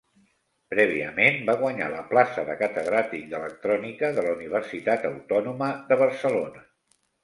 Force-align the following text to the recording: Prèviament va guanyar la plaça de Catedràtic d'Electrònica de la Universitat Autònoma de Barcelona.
Prèviament 0.73 1.37
va 1.49 1.55
guanyar 1.59 1.91
la 1.97 2.01
plaça 2.15 2.47
de 2.49 2.57
Catedràtic 2.63 3.29
d'Electrònica 3.37 4.13
de 4.19 4.27
la 4.31 4.35
Universitat 4.41 5.09
Autònoma 5.15 5.73
de 5.91 6.05
Barcelona. 6.07 6.71